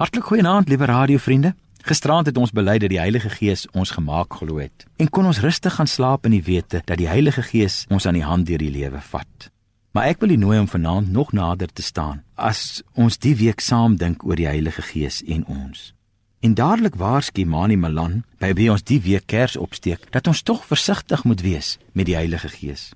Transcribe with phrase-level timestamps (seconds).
[0.00, 1.54] Hartlik goeienaand, liewe radiovriende.
[1.82, 5.40] Gisterand het ons bely dat die Heilige Gees ons gemaak glo het en kon ons
[5.44, 8.62] rustig gaan slaap in die wete dat die Heilige Gees ons aan die hand deur
[8.64, 9.50] die lewe vat.
[9.92, 13.60] Maar ek wil u nooi om vanaand nog nader te staan as ons die week
[13.60, 15.92] saam dink oor die Heilige Gees en ons.
[16.40, 20.64] En dadelik waarsku Mani Malan by wie ons die week kers opsteek dat ons tog
[20.64, 22.88] versigtig moet wees met die Heilige Gees.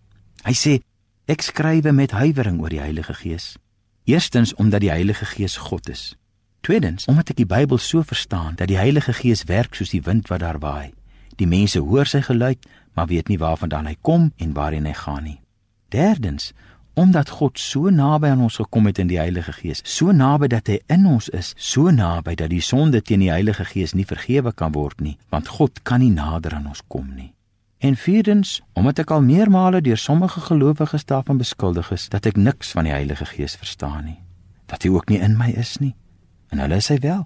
[0.49, 0.81] Hy sê
[1.29, 3.59] ek skrywe met huiwering oor die Heilige Gees.
[4.09, 6.15] Eerstens omdat die Heilige Gees God is.
[6.65, 10.31] Tweedens, omdat ek die Bybel so verstaan dat die Heilige Gees werk soos die wind
[10.33, 10.95] wat daar waai.
[11.37, 12.63] Die mense hoor sy geluid,
[12.97, 15.41] maar weet nie waarvandaan hy kom en waarheen hy gaan nie.
[15.93, 16.55] Derdens,
[16.97, 20.71] omdat God so naby aan ons gekom het in die Heilige Gees, so naby dat
[20.73, 24.55] hy in ons is, so naby dat die sonde teen die Heilige Gees nie vergewe
[24.57, 27.35] kan word nie, want God kan nie nader aan ons kom nie.
[27.85, 32.73] En vierdens, omdat ek al meermale deur sommige gelowiges daarvan beskuldig is dat ek niks
[32.73, 34.17] van die Heilige Gees verstaan nie,
[34.73, 35.93] dat hy ook nie in my is nie
[36.55, 37.25] en hulle is hy wel.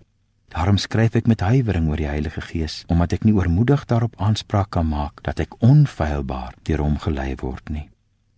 [0.49, 4.71] Daarom skryf ek met huiwering oor die Heilige Gees, omdat ek nie oormoedig daarop aanspraak
[4.73, 7.85] kan maak dat ek onfeilbaar deur hom gelei word nie.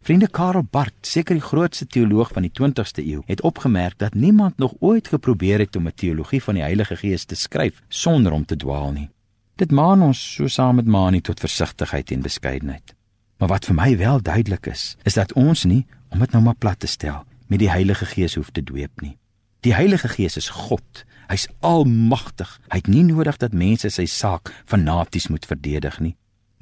[0.03, 4.59] Vriende Karel Barth, seker die grootste teoloog van die 20ste eeu, het opgemerk dat niemand
[4.59, 8.45] nog ooit geprobeer het om 'n teologie van die Heilige Gees te skryf sonder om
[8.45, 9.11] te dwaal nie.
[9.57, 12.95] Dit maan ons so saam met Mani tot versigtigheid en beskeidenheid.
[13.39, 16.59] Maar wat vir my wel duidelik is, is dat ons nie, om dit nou maar
[16.59, 19.20] plat te stel, met die Heilige Gees hoef te dweep nie.
[19.61, 21.05] Die Heilige Gees is God.
[21.29, 22.49] Hy's almagtig.
[22.73, 26.15] Hy het nie nodig dat mense sy saak fanaties moet verdedig nie.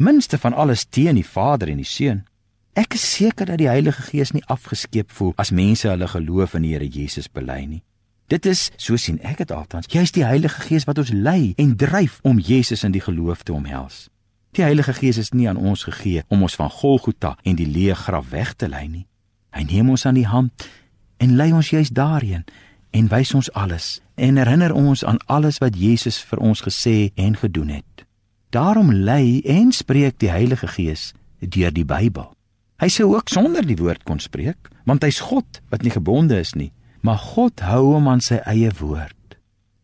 [0.02, 2.24] Minste van alles teen die Vader en die Seun.
[2.78, 6.66] Ek is seker dat die Heilige Gees nie afgeskeep voel as mense hulle geloof in
[6.66, 7.82] die Here Jesus bely nie.
[8.28, 11.76] Dit is, so sien ek dit altans, juist die Heilige Gees wat ons lei en
[11.78, 14.08] dryf om Jesus in die geloof te omhels.
[14.58, 17.94] Die Heilige Gees is nie aan ons gegee om ons van Golgotha en die leë
[17.94, 19.06] graf weg te lei nie.
[19.54, 20.66] Hy neem ons aan die hand
[21.22, 22.44] en lei ons juist daarheen
[22.90, 27.36] en wys ons alles en herinner ons aan alles wat Jesus vir ons gesê en
[27.36, 28.04] gedoen het.
[28.50, 32.30] Daarom lei en spreek die Heilige Gees deur die Bybel.
[32.78, 36.54] Hy sou ook sonder die woord kon spreek, want hy's God wat nie gebonde is
[36.54, 39.14] nie, maar God hou hom aan sy eie woord.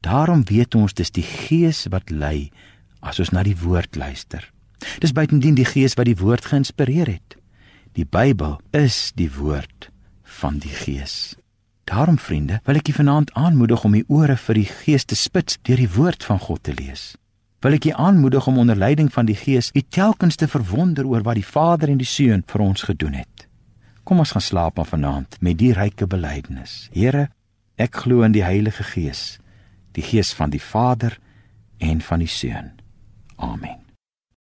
[0.05, 2.51] Daarom weet ons dis die Gees wat lei
[3.05, 4.47] as ons na die woord luister.
[5.01, 7.37] Dis buitendien die Gees wat die woord geïnspireer het.
[7.95, 9.91] Die Bybel is die woord
[10.41, 11.37] van die Gees.
[11.85, 15.59] Daarom vriende, wil ek julle vanaand aanmoedig om u ore vir die Gees te spits
[15.69, 17.13] deur die woord van God te lees.
[17.65, 21.25] Wil ek julle aanmoedig om onder leiding van die Gees u telkens te verwonder oor
[21.29, 23.49] wat die Vader en die Seun vir ons gedoen het.
[24.05, 26.89] Kom ons gaan slaap maar vanaand met die ryke belydenis.
[26.93, 27.29] Here,
[27.77, 29.39] ek glo in die Heilige Gees,
[29.93, 31.19] die Gees van die Vader
[31.81, 32.73] en van die Seun.
[33.37, 33.84] Amen.